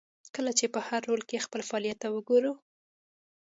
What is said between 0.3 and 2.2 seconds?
کله چې په هر رول کې خپل فعالیت ته